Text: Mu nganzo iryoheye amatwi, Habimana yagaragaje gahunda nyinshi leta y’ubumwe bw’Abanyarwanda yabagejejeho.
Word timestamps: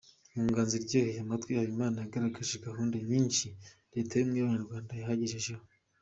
Mu 0.33 0.41
nganzo 0.49 0.73
iryoheye 0.79 1.19
amatwi, 1.25 1.51
Habimana 1.59 1.97
yagaragaje 1.99 2.55
gahunda 2.67 2.95
nyinshi 3.09 3.45
leta 3.93 4.13
y’ubumwe 4.15 4.37
bw’Abanyarwanda 4.61 4.91
yabagejejeho. 4.99 5.65